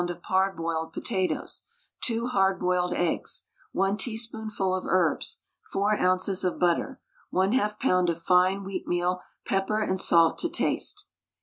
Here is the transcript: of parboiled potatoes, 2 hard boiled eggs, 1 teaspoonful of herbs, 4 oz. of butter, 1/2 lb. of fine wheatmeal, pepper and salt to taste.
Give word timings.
of 0.09 0.23
parboiled 0.23 0.91
potatoes, 0.91 1.61
2 2.05 2.25
hard 2.29 2.59
boiled 2.59 2.91
eggs, 2.91 3.43
1 3.73 3.97
teaspoonful 3.97 4.73
of 4.73 4.87
herbs, 4.87 5.43
4 5.71 6.01
oz. 6.01 6.43
of 6.43 6.57
butter, 6.57 6.99
1/2 7.31 7.77
lb. 7.77 8.09
of 8.09 8.19
fine 8.19 8.65
wheatmeal, 8.65 9.21
pepper 9.45 9.79
and 9.79 9.99
salt 10.01 10.39
to 10.39 10.49
taste. 10.49 11.05